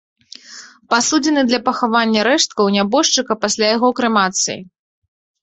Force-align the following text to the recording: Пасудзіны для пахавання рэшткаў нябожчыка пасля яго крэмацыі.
Пасудзіны 0.93 1.41
для 1.49 1.59
пахавання 1.67 2.19
рэшткаў 2.29 2.73
нябожчыка 2.77 3.39
пасля 3.45 3.71
яго 3.75 3.93
крэмацыі. 4.01 4.59